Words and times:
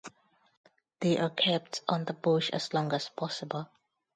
They 1.01 1.19
are 1.19 1.29
kept 1.29 1.81
on 1.87 2.05
the 2.05 2.13
bush 2.13 2.49
as 2.53 2.73
long 2.73 2.91
as 2.91 3.09
possible. 3.09 3.69